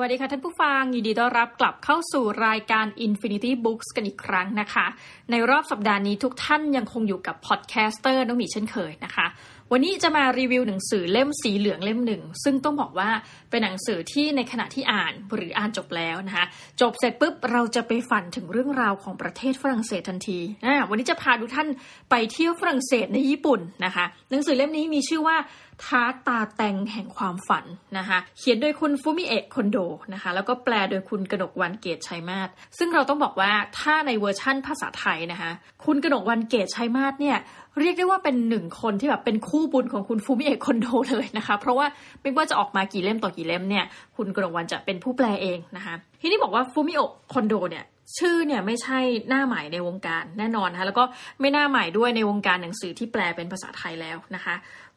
[0.00, 4.86] สวัสดีค่ะท่านผู้ฟัง ยินดีต้อนรับกลับเข้าสู่รายการ Infinity Books กันอีกครั้งนะคะ
[5.30, 9.26] ในรอบสัปดาห์นี้ทุกท่านยังคงอยู่กับ podcaster น้องหมีเช่นเคยนะคะ
[9.72, 13.10] วันนี้จะมารีวิวหนังสือเล่มสีเหลืองเล่มหนึ่ง ซึ่งต้องบอกว่า
[13.50, 16.44] เป็นหนังสือที่ในขณะที่อ่านหรืออ่านจบแล้วนะคะ
[16.80, 21.68] จบเสร็จปุ๊บเราจะไปฝันถึงเรื่องราวของประเทศฝรั่งเศสทันทีนะวันนี้จะพาทุกท่าน
[22.10, 25.36] ไปเที่ยวฝรั่งเศสในญี่ปุ่นนะคะ หนังสือเล่มนี้มีชื่อว่า
[25.84, 27.64] ทาร์ตตาแต็งแห่งความฝัน
[27.98, 29.78] นะคะเขียนโดยคุณฟูมิเอะคอนโด
[30.12, 32.48] นะคะแล้วก็แปลโดยคุณกนกวันเกตชัยมาศ
[32.78, 35.50] ซึ่งเราต้องบอกว่าถ้าในเวอร์ชั่นภาษาไทยนะคะ
[35.84, 37.38] คุณกนกวันเกตชัยมาศเนี่ย
[37.80, 40.86] เรียกได้ว่าเป็นหนึ่งคนที่แบบเป็นคู่บุญของคุณฟูมิเอะคอนโด
[41.18, 41.86] เลยนะคะเพราะว่า
[42.22, 43.84] ไม่ว่าจะออกมากี่เล่มต่อกี่เล่มเนี่ย
[44.16, 47.84] คุณกนกวันจะเป็นผู้แปลเองนะคะทีนี้บอกว่าฟูมิเอะคอนโดเนี่ย
[48.18, 51.04] ชื่อเนี่ยไม่ใช่หน้าใหม่ในวงการแน่นอนนะคะแล้วก็
[51.40, 54.54] ไม่หน้าใหม่ด้วยในวงการหนังสือที่แปลเป็นภาษาไทยแล้วนะคะ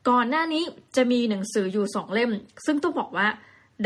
[0.09, 0.63] ก่อนหน้านี้
[0.95, 2.31] จะมีหนังสืออยู่สองเล่ม
[2.65, 3.27] ซึ่งต้องบอกว่า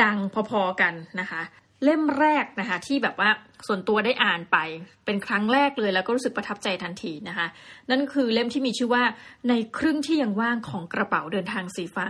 [0.03, 0.17] ดัง
[0.49, 1.41] พอๆกันนะคะ
[1.83, 3.29] เล่มแรกนะคะที่แบบว่า
[3.67, 4.57] ส่วนตัวได้อ่านไป
[5.05, 7.47] เป็นครั้งแรกเลยแล้วก็รู้สึกประทับใจทันทีนะคะ
[7.89, 9.03] นั่นคือเล่มที่มีชื่อว่า
[9.49, 12.07] ในครึ่งที่ยังว่างของกระเป๋าเดินทางสีฟ้า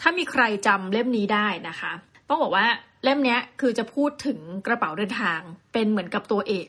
[0.00, 1.92] ถ้ามีใครจำเล่มนี้ได้นะคะ
[2.28, 2.66] ต้องบอกว่า
[3.04, 5.40] เล่มนี้คือจะพูดถึงกระเป๋าเดินทาง
[5.72, 6.68] เป็นเหมือนกับตัวเอก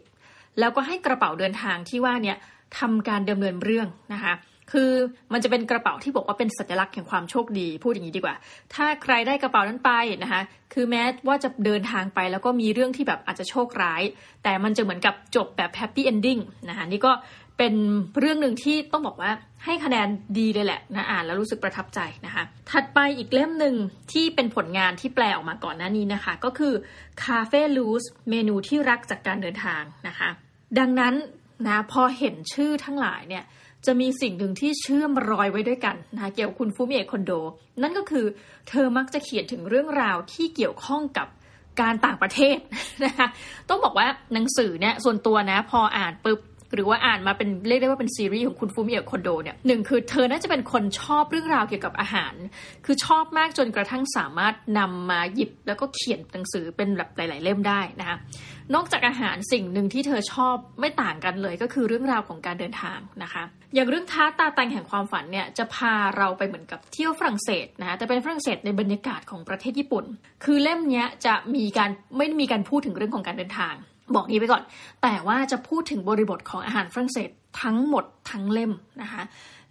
[0.59, 2.37] แล้วก็ให้กระเป๋าเดินทางที่ว่าเนี่ย
[2.79, 4.33] ทำการดำเนินเรื่องนะคะ
[4.71, 4.91] คือ
[5.33, 8.35] มันจะเป็นกระเป๋าที่บอกว่าเป็นสัญลักษณ์แห่งความโชคดีพูดอย่างนี้ดีกว่า
[8.73, 9.91] ถ้าใครได้กระเป๋านั้นไป
[10.23, 10.41] นะคะ
[10.73, 14.01] คือแม้ว่าจะเดินทางไปแล้วก็มีเรื่องที่แบบอาจจะโชคร้าย
[14.43, 16.37] แต่มันจะเหมือนกับจบแบบแฮปปี้เอนดิ้ง
[16.69, 17.11] นะคะนี่ก็
[17.57, 17.73] เป็น
[18.19, 19.31] เรื่องหนึ่งที่ต้องบอกว่า
[19.65, 20.07] ให้คะแนน
[20.39, 23.75] ดีเลยแหละนะอ่านแล้วรู้สึกประทับใจนะคะ ถัดไปอีกเล่มหนึ่ง
[24.11, 26.73] ที่เป็นผลงานที่แปลออกมาก่อนหน้านี้นะคะ ก็คือ
[27.23, 30.29] Cafe Luz เมนูที่รักจากการเดินทางนะคะ
[30.79, 31.13] ดังนั้น
[31.67, 33.43] นะพอเห็นชื่อทั้งหลายเนี่ย
[33.87, 37.31] จะมีสิ่งหนึ่งที่เชื่อมรอยไว้ด้วยกันนะคะเกี่ยวกับคุณฟูมิเอะคอนโด
[37.81, 38.25] นั่นก็คือ
[38.69, 41.27] เธอมักจะเขียนถึงเรื่องราวที่เกี่ยวข้องกับ
[41.81, 42.57] การต่างประเทศ
[43.05, 43.27] นะคะ
[43.69, 46.39] ต้องบอกว่าหนังสือเนี่ยส่วนตัวนะ พออ่านปุ๊บ
[46.73, 52.33] หรือว่าอ่านมาเป็นเรียกได้ว่าเป็นซีรีส์ของคุณฟูมิเอะคอนโดเนี่ยหนึ่งคือเธอน่าจะเป็นคนชอบเรื่องราวเกี่ยวกับอาหาร
[52.85, 58.17] คือชอบมากจนกระทั่งสามารถนำมาหยิบแล้วก็เขียนหนังสือเป็นแบบหลาย ๆ เล่มได้นะคะ
[58.75, 63.43] นอกจากอาหารสิ่งหนึ่งที่เธอชอบไม่ต่างกันเลยก็คือเรื่องราวของการเดินทางนะคะ
[63.73, 70.05] อย่างเรื่องท้าตาแตงแห่งความฝันเนี่ยจะพาเราไปเหมือนกับเที่ยวฝรั่งเศสนะะแต่เป็นฝรั่งเศสในบรรยากาศของประเทศญี่ปุ่น
[70.43, 73.75] คือเล่มนี้จะมีการไม่มีการพูดถึงเรื่องของการเดินทาง
[74.15, 74.63] บอกนี้ไปก่อน
[75.03, 77.29] แต่ว่าจะพูดถึงบริบทของอาหารฝรั่งเศส
[77.61, 78.71] ทั้งหมดทั้งเล่ม
[79.01, 79.23] นะคะ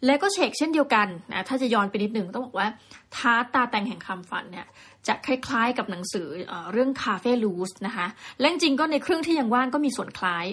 [0.06, 2.68] และก็เชกเช่นเดียวกันนะถ้าจะย้อนไปนิดหนึ่งต้องบอกว่า
[3.16, 4.66] ท้าตาแตงแห่งคำฝันเนี่ย
[5.06, 8.06] จะคล้ายๆกับหนังสือเอเรื่องคาเฟ่ลูสนะคะ
[8.38, 10.46] และจริงก็ในเครื่องที่ยังว่างก็มีส่วนคล้าย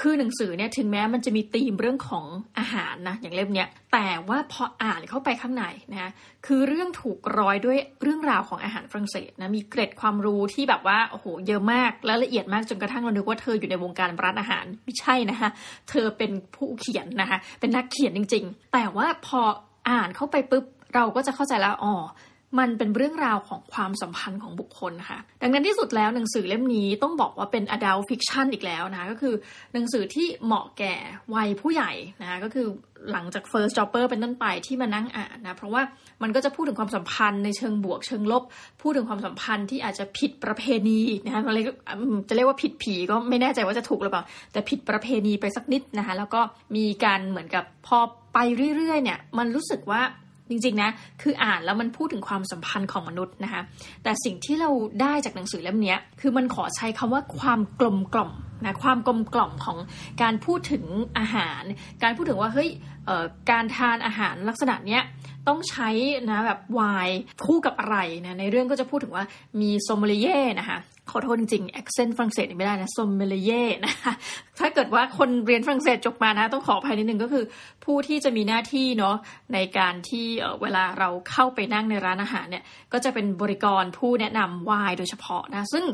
[0.00, 2.24] คือหนังสือเนี่ยถึงแม้มันจะมีธีมเรื่องของ
[2.58, 6.12] อาหารนะอย่างเล่มเนี้ยแต่ว่าพออ่านเข้าไปข้างในนะ
[6.46, 15.50] คือเรื่องถูกร้อยด้วยเรื่องราวของอาหารฝรั่งเศสนะมีเกร็ดความรู้ที่แบบว่าโอ้โหเยอะมากและละเอียดมากจนกระทั่งเราคิดว่าเธออยู่ในวงการร้านอาหารไม่ใช่นะคะ
[15.90, 19.40] เธอเป็นผู้เขียนนะคะเป็นนักเขียนจริง ๆ แต่ว่าพอ
[19.90, 21.94] อ่านเข้าไปปุ๊บเราก็จะเข้าใจแล้วอ๋อ
[22.58, 29.34] มันเป็นเรื่องราวของความสัมพันธ์ของบุคคลค่ะดังนั้นที่สุดแล้วหนังสือเล่มนี้ต้องบอกว่าเป็น adult fiction อีกแล้วนะคะก็คือ
[29.74, 30.94] หนังสือที่เหมาะแก่
[31.34, 32.66] วัยผู้ใหญ่นะคะก็คือ
[33.12, 35.82] หลังจาก first jobber เป็นต้นไปที่มานั่งอ่านนะเพราะว่า
[36.22, 38.42] มันก็จะพูดถึงความสัมพันธ์ในเชิงบวกเชิงลบ
[38.82, 41.42] พูดถึงความสัมพันธ์ที่อาจจะผิดประเพณีนะคะ
[42.28, 46.40] จะเรียกว่าผิดผีก็ไม่แน่ใจว่าจะถูกหรือเปล่า แต่ผิดประเพณีไปสักนิดนะคะแล้วก็
[46.76, 47.98] มีการเหมือนกับพอ
[48.34, 48.38] ไป
[48.76, 50.02] เรื่อยๆเนี่ยมันรู้สึกว่า
[50.50, 50.90] จริงๆนะ
[51.22, 53.62] คืออ่านแล้วมันพูดถึงความสัมพันธ์ของมนุษย์นะคะ
[54.02, 54.70] แต่สิ่งที่เรา
[55.00, 58.32] ได้จากหนังสือเล่มนี้คือมันขอใช้คำว่าความกลมกล่อม
[58.64, 59.78] นะความกลมกล่อมของ
[60.22, 60.84] การพูดถึง
[61.18, 61.62] อาหาร
[62.02, 62.70] การพูดถึงว่าเฮ้ย
[63.50, 65.02] การทานอาหารลักษณะเนี้ย
[65.48, 65.88] ต้องใช้
[66.30, 67.10] นะแบบไวาย
[67.44, 69.24] คู่กับอะไรนะในเรื่องก็จะพูดถึงว่า
[69.60, 70.78] มี sommelier นะคะ
[71.10, 74.12] ขอโทษจริงๆ accent ฝรั่งเศสไม่ได้นะ sommelier นะคะ
[74.58, 77.44] ถ้าเกิดว่าคนเรียนฝรั่งเศสจบมานะ ต้องขออภัยนิดนึงก็คือ
[77.84, 79.16] ผู้ที่จะมีหน้าที่เนาะ
[79.54, 80.26] ในการที่
[80.62, 85.84] เวลาเราเข้าไปนั่งในร้านอาหารเนี่ย ก็จะเป็นบริกรผู้แนะนำไวน์โดยเฉพาะนะ ซึ่ง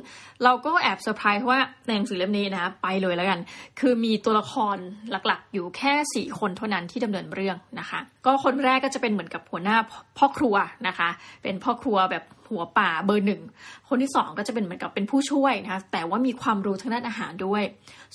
[0.45, 3.41] เราก็แอบเซอร์ไพรส์ว่าในหนังสือเล่มนี้นะ ไปเลยแล้วกัน
[3.81, 4.77] คือมีตัวละคร
[5.11, 9.77] หลักๆ อยู่แค่สี่คนเท่านั้นที่ดำเนินเรื่องนะคะ ก็คนแรกก็จะเป็นเหมือนกับหัวหน้า
[10.19, 10.55] พ่อครัว
[10.89, 11.09] นะคะ
[11.43, 13.43] เป็นพ่อครัวแบบหัวป่าเบอร์หนึ่ง
[13.89, 17.63] คนที่สองก็จะเป็นเหมือนกับเป็นผู้ช่วยนะคะแต่ว่ามีความรู้ทางด้านอาหารด้วย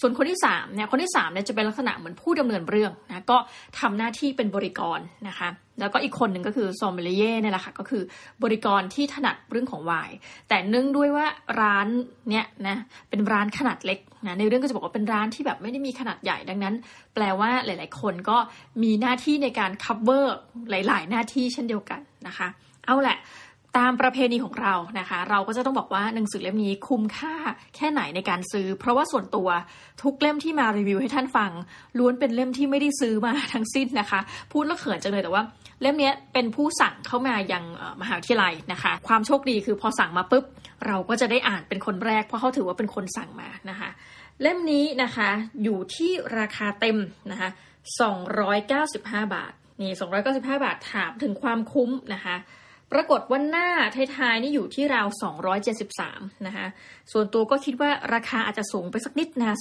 [0.02, 3.38] ส่วนคนที่สามเนี่ยคนที่สามเนี่ยจะเป็นลักษณะเหมือนผู้ดำเนินเรื่องนะก็
[3.80, 5.50] ทำหน้าที่เป็นบริกรนะคะ
[5.80, 8.04] แล้วก็อีกคนหนึ่งก็คือซอมเบลเย่เนี่ยแหละค่ะก็คือ
[8.44, 10.16] บริกรที่ถนัดเรื่องของไวน์
[10.50, 11.26] แต่เนื่องด้วยว่า
[11.62, 11.88] ร้าน
[12.30, 12.78] เนี่ยนะ
[13.10, 16.76] เป็นร้านขนาดเล็กนะในเรื่องก็จะบอกว่าเป็นร้านที่แบบไม่ได้มีขนาดใหญ่ดังนั้น
[17.14, 18.38] แปลว่าหลาย ๆ คนก็
[18.84, 20.26] มีหน้าที่ในการ cover
[20.70, 22.48] หลาย ๆ หน้าที่เช่นเดียวกันนะคะ
[22.86, 23.18] เอาแหละ
[23.78, 27.36] ตามประเพณีของเรานะคะ เราก็จะต้องบอกว่าหนังสือเล่มนี้คุ้มค่า
[27.76, 29.50] แค่ไหนในการซื้อ เพราะว่าส่วนตัว
[30.04, 31.52] ทุกเล่มที่มารีวิวให้ท่านฟัง
[31.98, 34.20] ล้วนเป็นเล่มที่ไม่ได้ซื้อมาทั้งสิ้นนะคะ
[34.52, 35.44] พูดแล้วเขินจังเลยแต่ว่า
[35.82, 37.64] เล่มนี้เป็นผู้สั่งเข้ามายัง
[38.02, 40.44] มหาวิทยาลัยนะคะ ความโชคดีคือพอสั่งมาปุ๊บ
[40.88, 43.90] เราก็จะได้อ่านเป็นคนแรกเพราะเขาถือว่าเป็นคนสั่งมานะคะ
[44.42, 45.30] เล่มนี้นะคะ
[45.64, 46.98] อยู่ที่ราคาเต็ม
[47.32, 47.50] นะคะ
[48.30, 49.52] 295 บาท
[49.82, 49.92] นี่
[50.28, 52.36] 295 บาทถามถึงความคุ้มนะคะ
[52.94, 53.70] ปรากฏว่าหน้า
[54.18, 55.08] ท้ายๆนี่อยู่ที่ราว
[55.78, 56.68] 273 นะคะ
[57.12, 59.56] ส่วนตัวก็คิดว่าราคาอาจจะสูงไปสักนิดนะ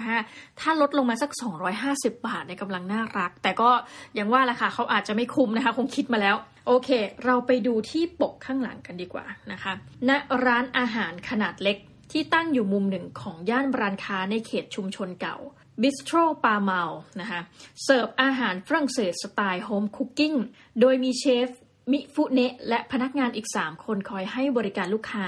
[0.00, 1.30] 295 ถ้าลดลงมาสัก
[1.78, 3.70] 250 บาทในกำลังน่ารัก แต่ก็
[4.18, 6.36] ยังว่าราคาเขาอาจจะไม่คุ้มนะคะ คงคิดมาแล้ว
[6.66, 6.88] โอเค
[7.24, 9.72] เราไปดูที่ปกข้างหลังกันดีกว่านะคะ
[10.08, 10.10] ณ
[10.44, 11.76] ร้านอาหารขนาดเล็ก
[12.12, 15.36] ที่ตั้งอยู่มุมหนึ่งของย่านร้านค้าในเขตชุมชนเก่า
[15.82, 16.82] บิสโตรปาเมา
[17.20, 17.40] นะคะ
[17.84, 20.34] เสิร์ฟอาหารฝรั่งเศสสไตล์ home cooking
[20.80, 21.48] โดยมีเชฟ
[21.92, 25.26] มิฟุเนะและพนักงานอีก 3 คนคอยให้บริการลูกค้า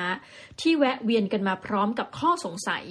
[0.61, 2.85] ที่แวะเวียนกันมาพร้อมกับข้อสงสัย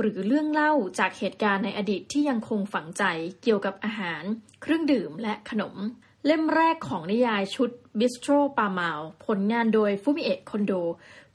[0.00, 3.02] หรือเรื่องเล่าจากเหตุการณ์ในอดีตที่ยังคงฝังใจ
[3.42, 4.22] เกี่ยวกับอาหาร
[4.62, 5.74] เครื่องดื่มและขนม
[6.26, 8.90] เล่มแรกของนิยายชุดบิสโตรปาเมา
[9.26, 10.72] ผลงานโดยฟุมิเอะคอนโด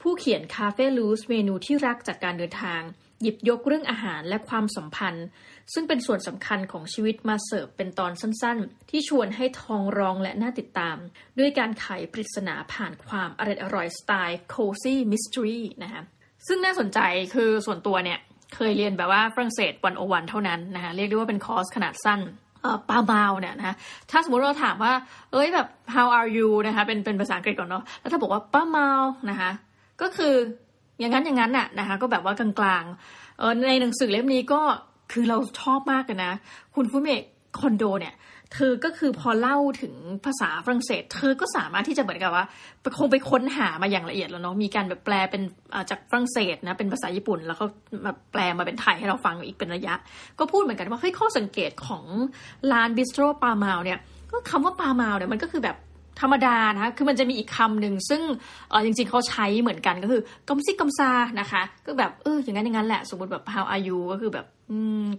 [0.00, 2.82] ผู้เขียนคาเฟ่ลูสเมนูที่รักจากการเดินทาง
[3.22, 5.26] หยิบยกเรื่องอาหารและความสัมพันธ์
[5.72, 10.96] ซึ่งเป็นส่วนสำคัญของชีวิตมาเสิร์ฟเป็นตอนสั้นๆ ที่ชวนให้ท้องร้องและน่าติดตาม
[11.38, 16.02] ด้วยการไขปริศนาผ่านความอร่อยอร่อยสไตล์ cozy mystery นะคะ
[16.46, 16.98] ซึ่งน่าสนใจ
[17.34, 18.18] คือส่วนตัวเนี่ย
[18.54, 22.20] เคยเรียนแบบว่าฝรั่งเศส one-o-one เท่านั้นนะคะเรียกได้ว่าเป็นคอร์สขนาดสั้น
[22.88, 23.74] ปาเมาเนี่ยนะคะ
[24.10, 24.92] ถ้าสมมติเราถามว่า
[25.32, 28.88] เอ้ยแบบ how are you นะคะเป็นเป็นภาษาอังกฤษก่อนเนาะแล้วถ้าบอกว่าป้าเมา
[29.30, 29.50] นะคะ
[30.02, 30.34] ก็คือ
[31.00, 34.60] อย่างนั้นอย่างนั้นน่ะนะคะก็แบบว่ากลางๆเออในหนังสือเล่มนี้ก็
[35.12, 36.32] คือเราชอบมากกันนะ
[36.74, 37.22] คุณฟุเมก
[37.60, 38.14] คอนโดเนี่ย
[38.54, 39.94] เธอก็คือพอเล่าถึง
[40.24, 42.44] ภาษาฝรั่งเศส เธอก็สามารถที่จะเหมือนกับว่า
[42.98, 45.42] คงไปค้นหามาอย่างละเอียดแล้วเนาะมีการแบบแปลเป็น
[45.90, 47.64] จากฝรั่งเศสนะเป็นภาษาญี่ปุ่น แล้วก็
[48.04, 49.94] มาแปลมาเป็นไทยให้เราฟังอีกเป็นระยะ
[50.38, 52.04] ก็พูดเหมือนกันว่าเฮ้ยข้อสังเกตของ
[52.72, 53.98] ร้านบิสโตรปาเมาเนี่ย
[54.30, 55.76] ก็คำว่า pas mal เนี่ยมันก็คือแบบ
[56.20, 58.22] ธรรมดานะคะ คือมันจะมีอีกคำหนึ่งซึ่ง
[58.70, 61.10] เออจริงๆ เขาใช้เหมือนกันก็คือ comme ci comme ça
[61.40, 64.46] นะคะ ก็แบบเอออย่างนั้นอย่างนั้นแหละ สมมติแบบ how are you ก็คือแบบ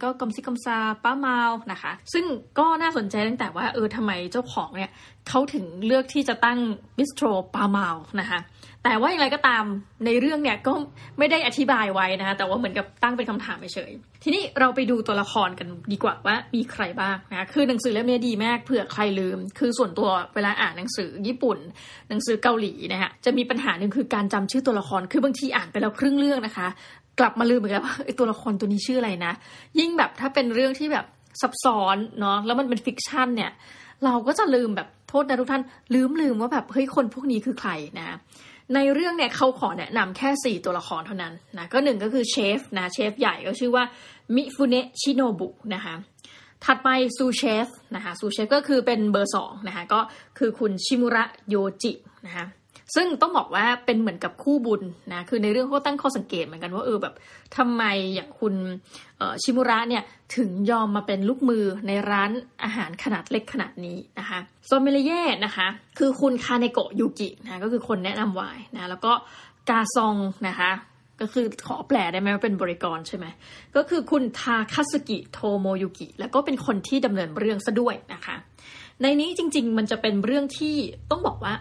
[0.03, 1.37] ก็ comme ci comme ça pas mal
[1.71, 2.25] นะคะ ซึ่ง
[2.59, 4.91] ก็น่าสนใจตั้งแต่ว่าเออทำไมเจ้าของเนี่ย
[5.29, 6.59] เขาถึงเลือกที่จะตั้ง
[6.97, 7.25] บิสโตร
[7.55, 7.87] ปาเมา
[8.19, 8.39] นะคะ
[8.83, 9.63] แต่ว่าอย่างไรก็ตาม
[10.05, 10.73] ในเรื่องเนี่ยก็
[11.17, 13.91] ไม่ได้อธิบายไว้นะคะแต่ว่าเหมือนกับตั้งเป็นคำถามเฉย
[14.23, 21.57] ทีนี้เราไปดูตัวละครกันดีกว่าว่ามีใครบ้างนะคือหนังสือเล่มนี้ดีมากเผื่อใครลืม คือส่วนตัวเวลาอ่านหนังสือญี่ปุ่น
[22.09, 26.67] หนังสือเกาหลีนะฮะจะมีปัญหาหนึ่งคือการจำชื่อตัวละครคือบางทีอ่านไปแล้วครึ่งเรื่องนะคะ
[27.19, 29.33] กลับมาลืมเหมือนกันว่าไอตัวละครตัวนี้ชื่ออะไรนะ
[29.79, 31.05] ยิ่งแบบถ้าเป็นเรื่องที่แบบ
[31.41, 33.51] ซับซ้อนเนาะแล้วมันเป็น fiction เนี่ย
[34.05, 35.63] เราก็จะลืมแบบโทษนะทุกท่าน
[35.95, 38.17] ลืมลืมว่าแบบเฮ้ยคนพวกนี้คือใครนะ
[38.75, 43.83] ในเรื่องเนี่ยเขาขอแนะนำแค่ 4 ตัวละครเท่านั้นนะก็หนึ่งก็คือเชฟนะเชฟใหญ่ก็ชื่อว่า
[44.35, 45.95] มิฟุเนะชิโนบุนะคะ
[46.65, 49.99] ถัดไปซูเชฟนะคะซูเชฟก็คือเป็นเบอร์สองนะคะก็
[50.37, 51.91] คือคุณชิมุระโยจิ
[52.25, 52.45] นะคะ
[52.95, 54.81] ซึ่งต้องบอกว่าเป็นเหมือนกับคู่บุญ
[55.13, 57.13] นะคือในเรื่องเขาตั้งข้อสังเกตเหมือนกันว่าเออแบบ
[57.57, 57.83] ทำไม
[58.15, 58.53] อย่างคุณ
[59.43, 60.03] ชิมุระเนี่ย
[60.35, 62.31] ถึงยอมมาเป็นลูกมือในร้าน
[62.63, 65.67] อาหารขนาดเล็กขนาดนี้นะคะ sommelier นะคะ
[65.97, 69.11] คือคุณคาเนโกะยูกินะก็คือคนแนะนำไวน์นะแล้วก็
[69.69, 70.15] กาซอง
[70.47, 70.71] นะคะ
[71.21, 73.25] ก็คือขอแปลได้ไหมว่าเป็นบริกรใช่ไหม
[73.75, 78.35] ก็คือคุณทาคาสึกิโทโมยุกิ แล้วก็เป็นคนที่ดำเนินเรื่องซะด้วยนะคะ
[79.01, 80.75] ในนี้จริง ๆ มันจะเป็นเรื่องที่
[81.11, 81.53] ต้องบอกว่า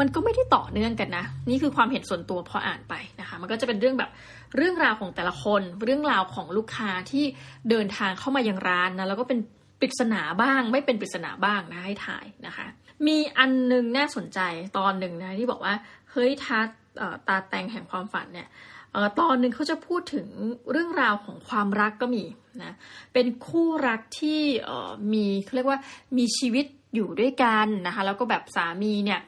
[0.00, 4.10] มันก็ไม่ได้ต่อเนื่องกันนะ นี่คือความเห็นส่วนตัวพออ่านไปนะคะ มันก็จะเป็นเรื่องแบบ
[4.56, 7.24] เรื่องราวของแต่ละคน เรื่องราวของลูกค้าที่
[7.70, 9.38] เดินทางเข้ามายังร้านนะแล้วก็เป็น
[9.80, 12.66] ปริศนาบ้าง ไม่เป็นปริศนาบ้างนะให้ถ่ายนะคะ
[13.06, 14.40] มีอันนึงน่าสนใจ
[14.78, 15.74] ตอนหนึ่งนะที่บอกว่า
[16.12, 16.66] เฮ้ยทัด
[17.28, 18.48] ตาแตงแห่งความฝันเนี่ย
[19.20, 20.26] ตอนหนึ่งเขาจะพูดถึง
[20.70, 22.24] เรื่องราวของความรักก็มี
[22.62, 22.72] นะ
[23.12, 24.40] เป็นคู่รักที่
[25.12, 25.78] มีเขาเรียกว่า
[26.18, 29.20] มีชีวิตอยู่ด้วยกันนะคะแล้วก็แบบสามีเนี่ย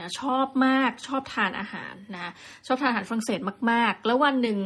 [0.00, 2.32] นะชอบมากชอบทานอาหารนะ
[2.66, 4.58] ชอบทานอาหารฝรั่งเศสมาก ๆ แล้ววันหนึ่ง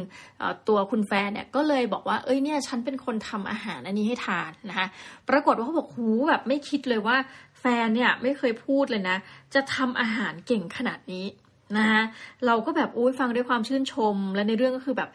[0.67, 4.87] ตัวคุณแฟนเนี่ยก็เลยบอกว่าเอ้ยเนี่ยฉันเป็นคนทำอาหารอันนี้ให้ทานนะคะ
[5.29, 7.17] ปรากฏว่าเขาบอกหูแบบไม่คิดเลยว่า
[7.59, 9.17] แฟนเนี่ยไม่เคยพูดเลยนะ
[9.53, 11.25] จะทำอาหารเก่งขนาดนี้
[11.77, 11.87] นะ
[12.45, 15.09] เราก็แบบอุ้ยฟังด้วยความชื่นชม และในเรื่องก็คือแบบ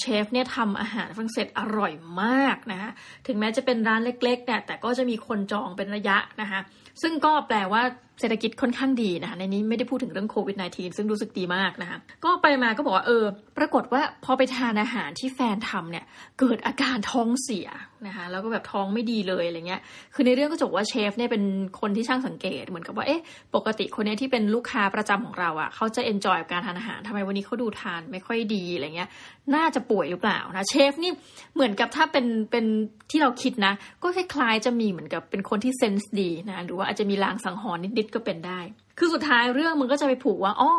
[0.00, 1.92] เชฟเนี่ยทำอาหารฝรั่งเศสอร่อย
[2.22, 2.90] มากนะคะ
[3.26, 6.60] ถึงแม้จะเป็นร้านเล็กๆเนี่ยแต่ก็จะมีคนจองเป็นระยะนะคะ
[7.02, 7.82] ซึ่งก็แปลว่า
[8.20, 13.24] เศรษฐกิจค่อนข้างดีนะคะในนี้ไม่ได้พูดถึงเรื่องโควิด -19 ซึ่งรู้สึกดีมากนะคะก็ไปมาก็บอกว่าเออ
[13.58, 16.04] ปรากฏว่าพอไปทานอาหารที่แฟนทำเนี่ย
[16.40, 17.68] เกิดอาการท้องเสีย
[18.06, 19.80] นะคะแล้วก็แบบท้องไม่ดีเลยอะไรเงี้ย
[20.14, 21.42] คือในเรื่องก็จบว่าเชฟเนี่ยเป็น
[21.80, 23.22] คนที่ช่างสังเกตเหมือนกับว่าเอ๊ะ
[23.54, 29.08] ปกติคนนี้ที่เป็นลูกค้าประจำของเราอะ่ะเขาจะเอนจอยกับการทานอาหารทำไมวันนี้เขาดูทานไม่ค่อยดีอะไรเงี้ย
[29.54, 31.12] น่าจะป่วยหรือเปล่านะเชฟนี่
[31.54, 32.64] เหมือนกับถ้าเป็นเป็น
[33.10, 38.60] ที่เราคิดนะ ก็คล้ายๆจะมีเหมือนกับเป็นคนที่เซนส์ดีนะหรือว่าอาจจะมีลางสังหรณ์นิดๆก็เป็นได้
[38.98, 40.72] คือสุดท้ายเรื่องมันก็จะไปผูกว่าอ๋อ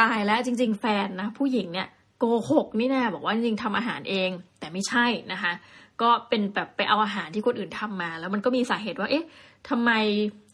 [0.00, 5.52] ตายแล้วจริง ๆ แฟนนะผู้หญิงเนี่ย โกหกนี่นะบอกว่าจริงๆทำอาหารเองแต่ไม่ใช่นะคะ
[6.02, 9.26] ก็เป็นแบบไปเอาอาหารที่คนอื่นทำมา แล้วมันก็มีสาเหตุว่า เอ๊ะ
[9.68, 9.90] ทำไม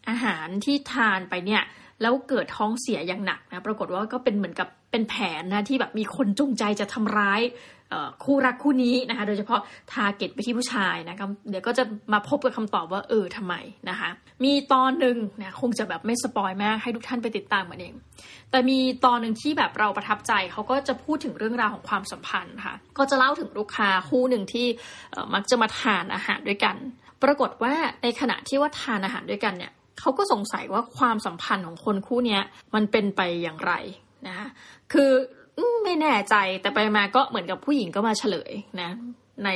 [0.09, 1.63] อาหารที่ทานไปเนี่ย
[2.01, 7.41] แล้วเกิดท้องเสียอย่างหนักนะ ปรากฏว่าก็เป็นเหมือนกับเป็นแผนนะที่แบบมีคนจงใจจะทำร้าย
[8.23, 9.59] คู่รักคู่นี้นะคะ โดยเฉพาะ
[9.91, 11.83] target ไปที่ผู้ชายนะคะเดี๋ยวก็จะ
[12.13, 13.55] มาพบกับคำตอบว่าเออทำไม
[13.89, 14.09] นะคะ
[14.43, 17.93] มีตอนหนึ่งนะคงจะแบบไม่ spoil มากให้ทุกท่านไปติดตามกันเอง
[18.51, 24.67] แต่มีตอนหนึ่งที่แบบเราประทับใจเขาก็จะพูดถึงเรื่องราวของความสัมพันธ์ค่ะก็จะเล่าถึงลูกค้าคู่หนึ่งที่
[25.33, 26.75] มักจะมาทานอาหารด้วยกัน
[27.23, 27.73] ปรากฏว่า
[28.03, 32.39] ในขณะที่ว่าทานอาหารด้วยกันเนี่ยเขาก็สงสัยว่าความสัมพันธ์ของคนคู่นี้
[32.75, 33.73] มันเป็นไปอย่างไร
[34.27, 34.47] นะคะ
[34.93, 35.11] คือ
[35.83, 38.89] ไม่แน่ใจแต่ไปมาก็เหมือนกับผู้หญิงก็มาเฉลยนะ
[39.45, 39.49] ใน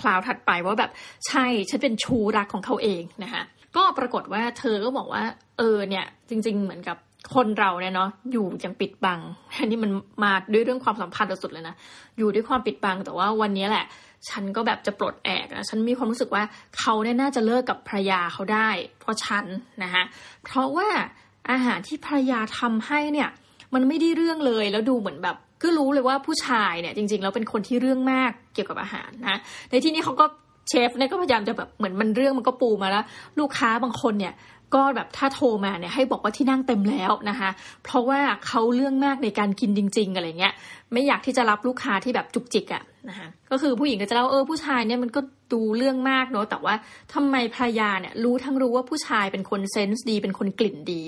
[0.00, 0.90] คลาวถัดไปว่าแบบ
[1.26, 3.42] ใช่ฉันเป็นชูรักของเขาเองนะคะ
[3.76, 5.22] ก็ปรากฏว่าเธอก็บอกว่า
[5.58, 6.96] เออเนี่ย จริง ๆ เหมือนกับ
[7.34, 9.20] คนเราเนี่ยเนาะอยู่อย่างปิดบัง
[9.58, 9.90] อันนี้มัน
[10.24, 11.74] มาด้วยเรื่องความสัมพันธ์สุดเลยนะ
[12.18, 13.84] อยู่ด้วยความปิดบังแต่ว่าวันนี้แหละ
[14.28, 16.42] ฉันก็แบบจะปลดแอกนะฉันมีความรู้สึกว่า
[16.78, 18.68] เขาเนี่ยน่าจะเลิกกับภรรยาเขาได้
[19.00, 19.44] เพราะฉัน
[19.82, 20.02] นะคะ
[20.44, 20.88] เพราะว่า
[21.50, 23.28] อาหารที่ภรรยาทำให้เนี่ย
[23.74, 29.36] มันไม่ได้เรื่องเลย แล้วดูเหมือนแบบก็รู้เลยว่าผู้ชายเนี่ยจริง ๆ แล้วเป็นคนที่เรื่องมากเกี่ยวกับอาหารนะ
[29.70, 30.24] ในที่นี้เขาก็
[30.68, 33.04] เชฟเนี่ยก็พยายามจะแบบเหมือนมันเรื่องมันก็ปูมาแล้ว
[33.38, 34.32] ลูกค้าบางคนเนี่ย
[34.74, 37.50] ก็แบบถ้าโทรมาเนี่ยให้บอกว่าที่นั่งเต็มแล้วนะคะ
[37.84, 40.54] เพราะว่าเขาเรื่องมากในการกินจริง ๆ อะไรเงี้ย
[40.92, 45.20] ไม่อยากที่จะรับลูกค้าที่แบบจุกจิกอะ่ะนะคะก็คือผู้หญิงก็จะเล่าเออผู้ชายเนี่ยมันก็
[45.52, 46.74] ดูเรื่องมากเนาะแต่ว่า
[47.14, 51.02] ทำไมภรรยาเนี่ยรู้ทั้งรู้ว่าผู้ชายเป็นคนเซนส์ดี เป็นคนกลิ่นดี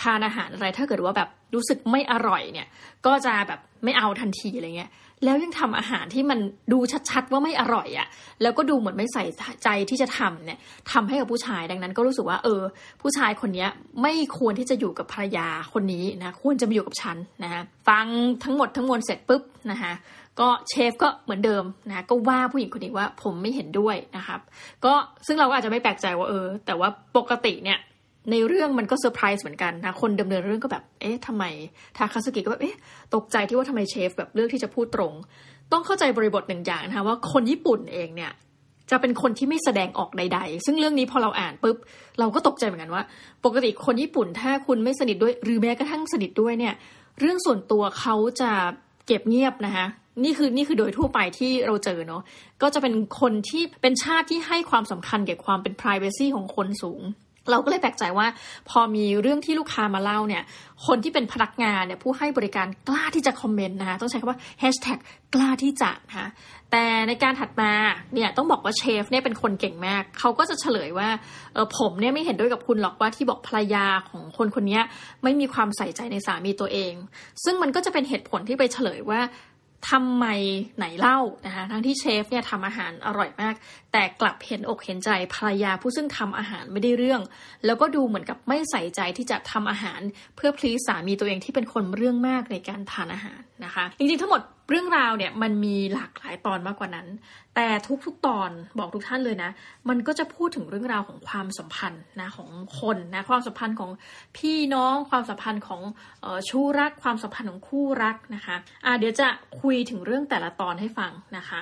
[0.00, 2.66] ทานอาหารอะไรถ้าเกิดว่าแบบรู้สึกไม่อร่อยเนี่ย
[3.06, 4.90] ก็จะแบบไม่เอาทันทีอะไรเงี้ย
[5.24, 6.38] แล้วยังทำอาหารที่มัน
[6.72, 6.78] ดู
[7.10, 8.06] ชัดๆว่าไม่อร่อยอะ่ะ
[8.42, 9.24] แล้วก็ดูเหมือนไม่ใส่
[9.64, 10.58] ใจที่จะทำเนี่ย
[10.92, 12.62] ทำให้กับผู้ชายดังนั้น ก็รู้สึกว่า เออ
[13.02, 13.66] ผู้ชายคนนี้
[14.02, 18.06] ไม่ควรที่จะอยู่กับภรรยาคนนี้นะควรจะมาอยู่กับฉันนะฮะฟัง
[18.44, 19.92] ทั้งหมดทั้งมวลเสร็จปุ๊บนะคะ
[20.40, 24.40] ก็เชฟก็เหมือนเดิมนะก็ว่าผู้หญิงคนนี้ว่าผมไม่เห็นด้วยนะครับ
[24.84, 24.92] ก็
[25.26, 27.78] ซึ่งเราก็อาจจะไม่แปลกใจว่าเออ แต่ว่าปกติเนี่ย
[28.30, 31.44] ในเรื่องมันก็เซอร์ไพรส์เหมือนกันนะ คนดำเนินเรื่องก็แบบ เอ๊ะทำไม
[31.96, 32.76] ทาคาสกิก็แบบ เอ๊ะ
[33.14, 35.12] ตกใจที่ว่าทำไมเชฟแบบเลือกที่จะพูดตรง
[35.72, 38.32] ต้องเข้าใจบริบทหนึ่งอย่างนะคะว่าคนญี่ปุ่นเองเนี่ย
[38.90, 41.76] จะเป็นคนที่ไม่แสดงออกใด ๆ ซึ่งเรื่องนี้พอเราอ่านปุ๊บ
[42.18, 43.02] เราก็ตกใจเหมือนกันว่า
[43.44, 46.74] ปกติคนญี่ปุ่นถ้าคุณไม่สนิทด้วย หรือแม้กระทั่งสนิทด้วยเนี่ย
[47.20, 48.50] เรื่องส่วนตัวเขาจะ
[49.06, 49.86] เก็บเงียบนะคะ
[50.24, 52.22] นี่คือนี่คือโดยทั่วไปที่เราเจอเนาะ
[52.62, 57.02] ก็จะเป็นคนที่เป็นชาติที่ให้ความสำคัญเกี่ยวกับความเป็น p r i เวซีของคนสูง
[57.50, 58.26] เราก็เลยแปลกใจว่า
[58.70, 60.42] พอมีเรื่องที่ลูกค้ามาเล่าเนี่ย
[60.86, 64.98] คนที่เป็นพนักงานเนี่ยผู้ให้บริการกล้าที่จะคอมเมนต์นะคะต้องใช้คำว่าแฮชแท็ก
[65.34, 66.28] กล้าที่จะนะคะ
[66.70, 67.72] แต่ในการถัดมา
[68.14, 71.08] เนี่ยต้องบอกว่าเชฟเนี่ยเป็นคนเก่งมาก เขาก็จะเฉลยว่า
[71.54, 74.80] เออผมเนี่ยไม่เห็นด้วยกับคุณหรอกว่าที่บอกภรรยาของคนคนนี้
[75.22, 76.94] ไม่มีความใส่ใจในสามีตัวเอง
[77.44, 79.20] ซึ่งมันก็จะเป็นเหตุผลที่ไปเฉลยว่า
[79.90, 80.26] ทำไม
[80.76, 83.54] ไหนเล่านะคะทั้งที่เชฟเนี่ยทำอาหารอร่อยมาก
[83.92, 87.20] แต่กลับเห็นอกเห็นใจภรรยาผู้ซึ่งทำอาหารไม่ได้เรื่อง
[87.66, 90.00] แล้วก็ดูเหมือนกับไม่ใส่ใจที่จะทำอาหาร
[90.36, 94.40] เพื่อพลีสามีตัวเองที่เป็นคนเรื่องมากในการทานอาหารนะคะ จริงๆทั้งหมด
[94.72, 97.06] เรื่องราวเนี่ยมันมีหลากหลายตอนมากกว่านั้น
[97.54, 97.68] แต่
[98.04, 99.50] ทุกๆตอนบอกทุกท่านเลยนะ
[99.88, 102.50] มันก็จะพูดถึงเรื่องราวของความสัมพันธ์นะของ
[102.80, 103.90] คนนะความสัมพันธ์ของ
[104.36, 105.80] พี่น้องความสัมพันธ์ของ
[106.24, 109.28] ออชู้รัก ความสัมพันธ์ของคู่รักนะคะอ่าเดี๋ยวจะ
[109.60, 111.60] คุยถึงเรื่องแต่ละตอนให้ฟังนะคะ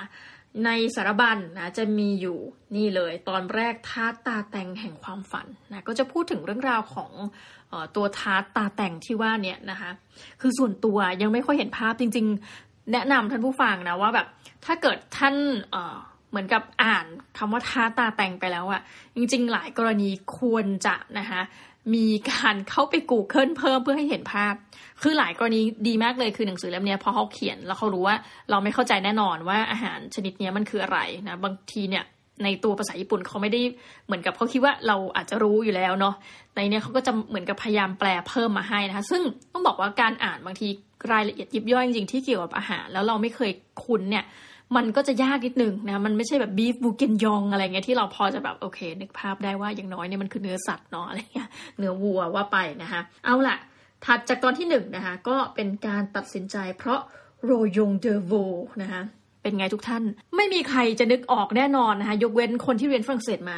[0.65, 2.37] ในสารบัญนนะจะมีอยู่
[2.75, 7.11] นี่เลยตอนแรกทาตาแต่งแห่งความฝันนะก็จะพูดถึงเรื่องราวของ
[7.95, 9.91] ตัวทาตาแต่งที่ว่าเนี่ยนะคะ
[10.41, 12.27] คือส่วนตัวยังไม่ค่อยเห็นภาพจริง
[12.93, 14.27] แนะนำท่านผู้ฟังนะว่าแบบ
[14.65, 15.35] ถ้าเกิดท่าน
[15.71, 17.05] เเหมือนกับอ่าน
[17.37, 18.81] คำว่าท้าตาแต่งไปแล้วอะ
[19.15, 21.41] จริง ๆ หลายกรณีควรจะนะคะ
[21.95, 24.53] มีการเข้าไปกูเกิลเพิ่มเพื่อให้เห็นภาพ
[25.01, 28.15] คือหลายกรณีดีมากเลยคือหนังสือเล่มนี้พอเขาเขียนแล้วเขารู้ว่า
[28.49, 32.03] เราไม่เข้าใจแน่นอนว่าอาหารชนิดนี้มันคืออะไรนะบางทีเนี่ย
[32.43, 33.61] ในตัวภาษาญี่ปุ่นเขาไม่ได้
[34.05, 36.15] เหมือนกับเขาคิดว่าเราอาจจะรู้อยู่แล้วเนาะ
[36.55, 39.21] ในนี้เขาก็จะเหมือนกับพยายามแปลเพิ่มมาให้นะคะซึ่ง
[39.53, 40.67] ต้องบอกว่าการอ่านบางที
[41.11, 43.51] รายละเอียดยิบย่อยจริงๆที่เกี่ยวกับอาหาร แล้วเราไม่เคย
[43.83, 44.25] คุ้นเนี่ย
[44.75, 53.57] มันก็จะยากนิดนึงนะ มันไม่ใช่แบบบีฟบูเกนยองอะไรเงี้ยที่เราพอจะแบบโอเค นึกภาพได้ว่าอย่างน้อยเนี่ยมันคือเนื้อสัตว์เนาะอะไรเงี้ยเนื้อวัวว่าไปนะคะเอาล่ะ
[54.05, 56.99] ถัดจากตอนที่หนึ่งนะคะก็เป็นการตัดสินใจเพราะ
[57.43, 58.33] โรยงเดอโว
[58.81, 59.01] นะคะ
[59.41, 60.03] เป็นไงทุกท่าน
[60.35, 63.57] ไม่มีใครจะนึกออกแน่นอนนะคะยกเว้นคนที่เรียนฝรั่งเศสมา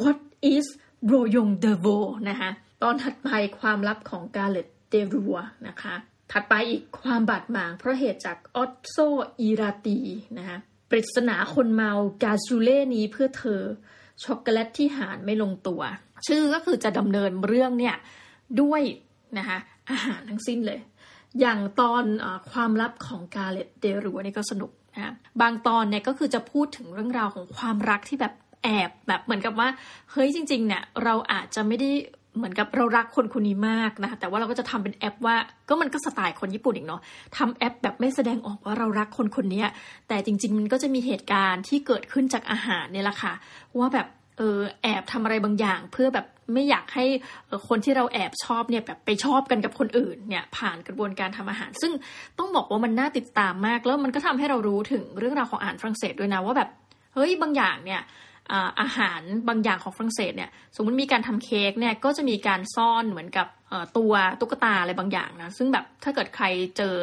[0.00, 0.18] What
[0.54, 0.66] is
[1.12, 1.98] r o y o n de v o
[2.28, 2.50] นะคะ
[2.82, 3.28] ตอนถัดไป
[3.60, 5.36] ความลับของกาเลตเดรัว
[5.68, 5.94] นะคะ
[6.32, 9.98] ถัดไปอีกความบาดหมางเพราะเหตุจาก Ossau-Iraty
[10.38, 10.58] นะคะ
[10.90, 13.60] ปริศนาคนเมา cassoulet นี้เพื่อเธอ
[14.24, 15.80] ช็อกโกแลตที่หารไม่ลงตัว
[16.26, 17.96] ชื่อก็คือจะดำเนินเรื่องเนี่ย
[18.60, 18.82] ด้วย
[19.38, 19.58] นะคะ
[19.90, 20.80] อาหารทั้งสิ้นเลย
[21.40, 28.32] อย่างตอนอความลับของ galette des rois นี่ก็สนุก นะบางตอนเนี่ยก็คือจะพูดถึงเรื่องราวของความรักที่แบบ
[28.64, 29.68] แอบแบบเหมือนกับว่า
[30.12, 31.90] เฮ้ยจริง ๆ เนี่ยเราอาจจะไม่ได้
[32.36, 35.36] เหมือนกับเรารักคนคนนี้มากนะคะแต่ว่าเราก็จะทำเป็นแอปว่า
[35.68, 37.00] ก็มันก็สไตล์คนญี่ปุ่นอีกเนาะ
[37.36, 39.64] ทำแอปแบบไม่แสดงออกว่าเรารักคนคนนี้
[40.08, 43.32] แต่จริง ๆ มันก็จะมีเหตุการณ์ที่เกิดขึ้นจากอาหารเนี่ยแหละค่ะ
[43.78, 44.06] ว่าแบบ
[44.38, 47.04] เออแอบทำอะไรบางอย่างเพื่อแบบ ไม่อยากให้
[47.68, 51.92] คนที่เราแอบชอบเนี่ยแบบไปชอบกันกับคนอื่นเนี่ยผ่านกระบวนการทำอาหาร ซึ่ง
[52.38, 56.68] ต้องบอกว่ามันน่าติดตามมาก แล้วมันก็ทำให้เรารู้ถึงเรื่องราวของอาหารฝรั่งเศสด้วยนะว่าแบบ
[57.14, 58.02] เฮ้ยบางอย่างเนี่ย
[58.80, 63.46] อาหารบางอย่างของฝรั่งเศสเนี่ยสมมติมีการทำเค้กเนี่ยก็จะมีการซ่อนเหมือนกับ
[63.96, 66.44] ตัวตุ๊กตาอะไรบางอย่างนะซึ่งแบบถ้าเกิดใคร
[66.76, 66.94] เจอ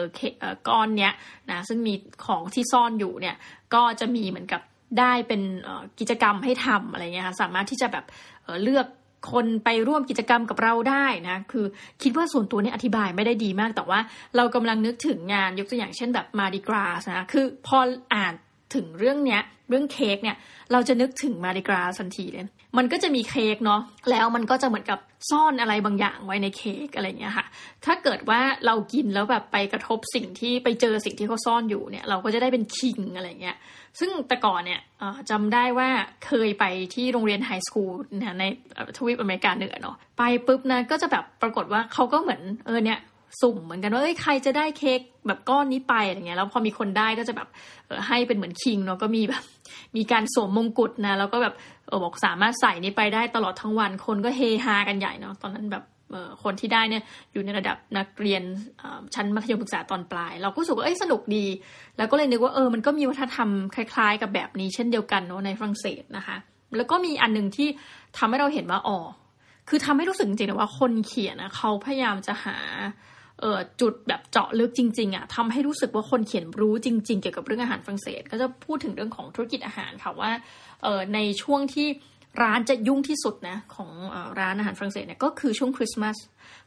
[0.68, 1.14] ก้อนเนี้ย
[1.52, 1.94] นะซึ่งมี
[2.26, 3.36] ของที่ซ่อนอยู่เนี่ย
[3.74, 4.62] ก็จะมีเหมือนกับ
[5.00, 5.42] ได้เป็น
[6.00, 8.06] กิจกรรมให้ทำอะไรเงี้ยค่ะสามารถที่จะแบบ
[8.64, 8.88] เลือก
[9.32, 11.66] คนไปร่วมกิจกรรมกับเราได้นะ คือ
[12.04, 14.00] คิดว่าส่วนตัวนี้อธิบายไม่ได้ดีมาก แต่ว่า
[14.36, 17.78] เรากำลังนึกถึงงานยกตัวอย่างเช่นแบบมาดิกราสนะ คือพอ
[18.14, 18.34] อ่าน
[18.76, 20.38] ถึงเรื่องเนี้ยเรื่องเค้กเนี่ย
[20.72, 22.46] เราจะนึกถึงมาดิกราทันทีเลย
[22.78, 25.00] มันก็จะมีเค้กเนาะแล้วมันก็จะเหมือนกับ
[25.30, 27.46] ซ่อนอะไรบางอย่างไว้ในเค้กอะไรเงี้ยค่ะ
[27.86, 33.58] ถ้าเกิดว่าเรากินแล้วแบบไปกระทบสิ่งที่ไปเจอสิ่งที่เขาซ่อนอยู่เนี่ย เราก็จะได้เป็นคิงอะไรเงี้ย
[34.00, 34.82] ซึ่งแต่ก่อนเนี่ย
[35.30, 35.90] จำได้ว่า
[36.26, 37.94] เคยไปที่โรงเรียนไฮสคูล
[38.40, 38.44] ใน
[38.98, 43.00] ทวีปอเมริกาเหนือเนาะไปปุ๊บนะก็จะแบบปรากฏว่าเขาก็เหมือนเออเนี่ย
[43.42, 47.48] สุ่มเหมือนกันว่าเอ้ยใครจะได้เค้กแบบก้อนนี้ไปอะไรเงี้ยแล้วพอมีคนได้ก็จะแบบ
[48.08, 49.44] ให้เป็นเหมือนคิงเนาะก็มีแบบ
[49.98, 51.54] มีการสวมมงกุฎนะแล้วก็แบบ
[51.88, 55.84] เออบอกสามารถใส่นี้ไปได้ตลอดทั้งวันคนก็เฮฮากันใหญ่เนาะตอนนั้นแบบ
[56.44, 58.44] คนที่ได้เนี่ยอยู่ในระดับนักเรียน
[59.16, 61.46] ชั้นมัธยมศึกษาตอนปลาย เราก็รู้สึกว่าเอ้ยสนุกดี
[61.98, 66.38] แล้วก็เลยนึกว่าเออมันก็มีวัฒนธรรมคล้ายๆ กับแบบนี้เช่นเดียวกันเนาะในฝรั่งเศสนะคะ
[66.78, 67.68] แล้วก็มีอันหนึ่งที่
[68.18, 68.98] ทำให้เราเห็นว่าอ๋อ
[69.70, 72.58] คือทำให้รู้สึกจริงๆว่าคนเขียนนะเขาพยายามจะหา
[73.40, 80.32] เออจุดแบบเจาะลึกจริงๆอะ่ะทำให้รู้สึกว่าคนเขียนรู้จริง ๆ เกี่ยวกับเรื่องอาหารฝรั่งเศส ก็จะพูดถึงเรื่องของธุรกิจอาหารค่ะว่า
[80.84, 81.88] เออในช่วงที่
[82.42, 83.90] ร้านจะยุ่งที่สุดนะของ
[84.40, 86.18] ร้านอาหารฝรั่งเศสเนี่ยก็คือช่วงคริสต์มาส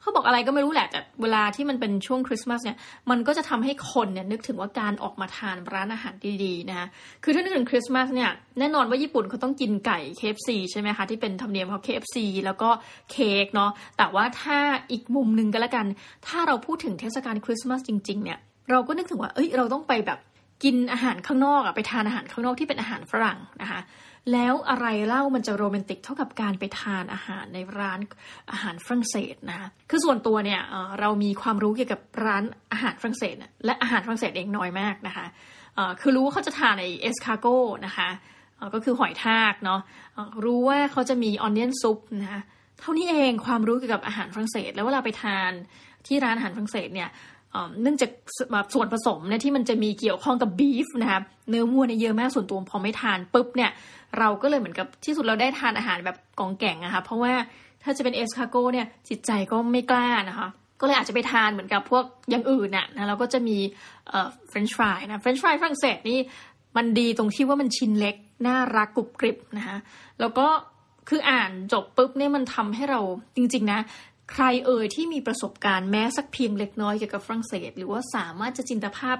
[0.00, 2.76] เขาบอกอะไรก็ไม่รู้แหละแต่เวลาที่มันเป็นช่วงคริสต์มาสเนี่ย
[3.10, 6.86] มันก็จะทำให้คนเนี่ยนึกถึงว่าการออกมาทานร้านอาหารดีๆนะคะ
[7.24, 12.70] คือถ้านึกถึงคริสต์มาสเนี่ยแน่นอนว่าญี่ปุ่นเขาต้องกินไก่ KFC ใช่ไหมคะที่เป็นธรรมเนียมเขา KFC แล้วก็
[13.10, 14.58] เค้กเนาะแต่ว่าถ้า
[14.92, 15.86] อีกมุมหนึ่งก็แล้วกัน
[16.26, 18.38] ถ้าเราพูดถึงเทศกาลคริสต์มาสจริงๆเนี่ย
[18.70, 20.18] เราก็นึกถึงว่าเอ้ยเราต้องไปแบบ
[20.64, 23.80] กินอาหารข้างนอกอะไปทานอาหารข้างนอกที่เป็นอาหารฝรั่งนะคะ
[24.32, 28.00] แล้วอะไรเล่ามันจะโรแมนติกเท่ากับการไปทานอาหารในร้าน
[28.52, 30.60] อาหารฝรั่งเศสนะคือส่วนตัวเนี่ย
[31.00, 35.26] เรามีความรู้เกี่ยวกับร้านอาหารฝรั่งเศสและอาหารฝรั่งเศสเองน้อยมากนะคะ
[36.00, 37.46] คือรู้ว่าเขาจะทานใน escargot
[37.86, 38.08] นะคะ
[38.74, 39.80] ก็คือหอยทากเนาะ
[40.44, 42.40] รู้ว่าเขาจะมี onion soup นะคะ
[42.80, 45.50] เท่านี้เองความรู้เกี่ยวกับอาหารฝรั่งเศส แล้วเวลาไปทาน
[46.06, 47.08] ที่ร้านอาหารฝรั่งเศสเนี่ย
[47.82, 48.10] เนื่องจาก
[48.74, 53.70] ส่วนผสมเนี่ยที่มันจะมีเกี่ยวข้องกับ beef นะคะเนื้อวัวเนี่ยเยอะมากส่วนตัวพอไม่ทานปุ๊บเนี่ย
[54.18, 57.32] เราก็เลยเหมือนกับที่สุดเราได้ทานอาหารแบบกองแก่งนะคะเพราะว่า
[57.82, 60.48] ถ้าจะเป็น escargot เนี่ยจิตใจก็ไม่กล้านะคะ
[60.80, 63.56] ก็เลยอาจจะไปทานเหมือนกับพวกอย่างอื่นน่ะนะเราก็จะมี
[64.08, 66.18] เอ่อเฟรนช์ฟรายนะเฟรนช์ฟรายฝรั่งเศสนี่
[66.76, 69.76] มันดีตรงที่ว่ามันชิ้นเล็ก น่ารักกรุบกริบนะคะ
[70.20, 70.46] แล้วก็
[71.08, 73.00] คืออ่านจบปุ๊บเนี่ยมันทำให้เรา
[73.36, 73.80] จริง ๆ นะ
[74.32, 79.16] ใครเอ่ยที่มีประสบการณ์แม้สักเพียงเล็กน้อยเกี่ยวกับฝรั่งเศส หรือว่าสามารถจะจินตภาพ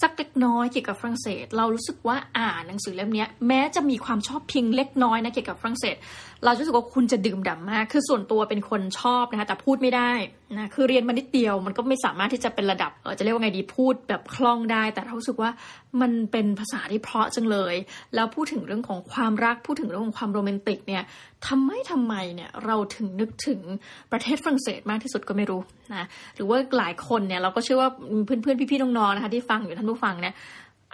[0.00, 5.96] สักเล็กน้อยเกี่ยวกับฝรั่งเศส เรารู้สึกว่าอ่านหนังสือเล่มนี้แม้จะมีความชอบเพียงเล็กน้อยนะเกี่ยวกับฝรั่งเศส
[6.44, 10.12] เรารู้สึกว่าคุณจะดื่มด่ำมาก คือส่วนตัวเป็นคนชอบนะคะแต่พูดไม่ได้
[10.56, 15.50] นะคือเรียนมานิดเดียวมันก็ไม่สามารถที่จะเป็นระดับเออจะเรียกว่าไงดีพูดแบบคล่องได้ แต่เราสึกว่า
[16.00, 17.74] มันเป็นภาษาที่เพราะจังเลย
[18.14, 21.02] แล้วพูดถึงเรื่องของความรักพูดถึงเรื่องของความโรแมนติกเนี่ย
[21.46, 23.60] ทำไมทำไมเนี่ยเราถึงนึกถึง
[24.12, 25.60] ประเทศฝรั่งเศสมากที่สุดก็ไม่รู้
[25.94, 27.90] นะหรือว่าหลายคนเนี่ยเราก็เชื่อว่า
[28.26, 30.34] เพื่อนๆพี่ๆน้องๆนะคะที่ฟังอยู่ท่านผู้ฟังเนี่ย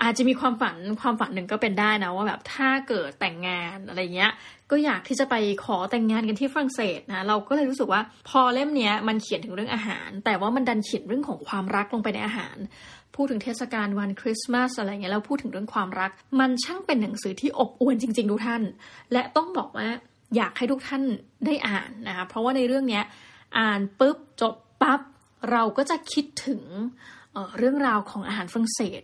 [0.02, 4.32] อาจจะมีความฝันความฝันหนึ่งก็เป็นได้นะว่าแบบถ้าเกิดแต่งงานอะไรเงี้ย
[4.70, 12.56] ก็อยากที่จะไปขอแต่งงานกันที่ฝรั่งเศสนะเราก็เลยรู้สึกว่าพอเล่มเนี้ยมันเขียนถึงเรื่องอาหาร แต่ว่ามันดันเขียนเรื่องของความรักลงไปในอาหาร
[13.14, 18.62] พูดถึงเทศกาลวันคริสต์มาสอะไรเงี้ยแล้วพูดถึงเรื่องความรัก มันช่างเป็นหนังสือที่อบอวลจริง ๆ ทุกท่าน
[19.12, 19.88] และต้องบอกว่า
[20.36, 21.02] อยากให้ทุกท่าน
[21.46, 23.04] ได้อ่านนะคะเพราะว่าในเรื่องเนี้ย
[23.58, 25.00] อ่านปุ๊บจบปั๊บ
[25.50, 26.62] เราก็จะคิดถึง
[27.32, 29.02] เเรื่องราวของอาหารฝรั่งเศส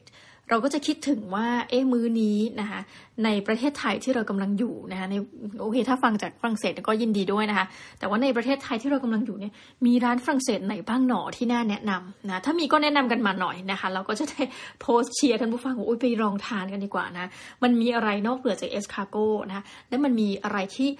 [0.50, 2.80] เราก็จะคิดถึงว่าเอ๊ะมื้อนี้นะคะ
[3.24, 5.14] ในประเทศไทยที่เรากำลังอยู่นะคะใน
[5.60, 7.66] โอเคถ้าฟังจากฝรั่งเศสก็ยินดีด้วยนะคะ
[7.98, 9.52] แต่ว่าในประเทศไทยที่เรากำลังอยู่เนี่ย
[9.86, 14.42] มีร้านฝรั่งเศสไหนบ้างหนอที่น่าแนะนำนะถ้ามีก็แนะนำกันมาหน่อยนะคะเราก็จะได้
[14.80, 17.30] โพสต์เชียร์ท่านผู้ฟังว่าอุ้ยไปลองทานกันดีกว่านะ
[17.62, 20.90] มันมีอะไรนอกเหนือจาก escargot นะคะและมันมีอะไรที่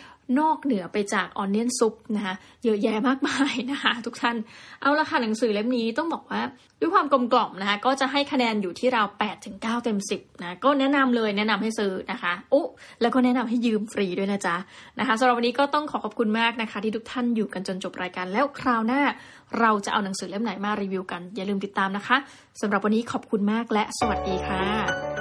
[0.41, 4.37] นอกเหนือไปจาก onion soup นะคะเยอะแยะมากมายนะคะทุกท่าน
[4.81, 6.41] เอาละค่ะหนังสือเล่มนี้ต้องบอกว่า
[6.81, 12.65] ด้วยความกลมกล่อมนะคะก็จะให้คะแนนอยู่ที่ราว8ถึง9เต็ม 10นะก็แนะนำเลยแนะนำให้ซื้อนะคะอุ๊
[13.01, 14.57] แล้วก็แนะนำให้ยืมฟรีด้วยนะจ๊ะ
[14.99, 19.03] นะคะสำหรับวันนี้ก็ต้องขอขอบคุณมากนะคะ ที่ทุกท่านอยู่กันจนจบรายการแล้วคราวหน้า
[19.61, 22.17] เราจะเอาหนังสือเล่มไหนมารีวิวกัน อย่าลืมติดตามนะคะ
[22.61, 25.20] สำหรับวันนี้ขอบคุณมากและสวัสดีค่ะ